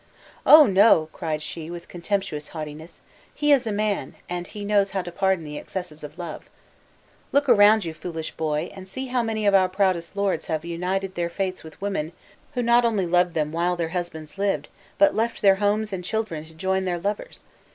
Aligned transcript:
"Oh, 0.47 0.65
no!" 0.65 1.09
cried 1.13 1.43
she, 1.43 1.69
with 1.69 1.87
contemptuous 1.87 2.47
haughtiness; 2.47 3.01
"he 3.35 3.51
is 3.51 3.67
a 3.67 3.71
man, 3.71 4.15
and 4.27 4.47
he 4.47 4.65
knows 4.65 4.89
how 4.97 5.03
to 5.03 5.11
pardon 5.11 5.43
the 5.45 5.59
excesses 5.59 6.03
of 6.03 6.17
love! 6.17 6.49
Look 7.31 7.47
around 7.47 7.85
you, 7.85 7.93
foolish 7.93 8.31
boy, 8.31 8.71
and 8.73 8.87
see 8.87 9.05
how 9.13 9.21
many 9.21 9.45
of 9.45 9.53
our 9.53 9.69
proudest 9.69 10.17
lords 10.17 10.47
have 10.47 10.65
united 10.65 11.13
their 11.13 11.29
fates 11.29 11.63
with 11.63 11.79
women 11.79 12.13
who 12.55 12.63
not 12.63 12.83
only 12.83 13.05
loved 13.05 13.35
them 13.35 13.51
while 13.51 13.75
their 13.75 13.89
husbands 13.89 14.39
lived, 14.39 14.69
but 14.97 15.13
left 15.13 15.43
their 15.43 15.57
homes 15.57 15.93
and 15.93 16.03
children 16.03 16.45
to 16.45 16.55
join 16.55 16.85
their 16.85 16.97
lovers! 16.99 17.43